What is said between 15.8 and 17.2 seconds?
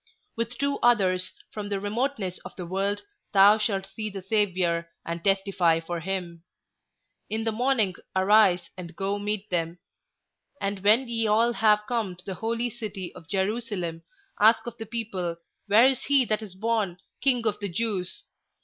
is he that is born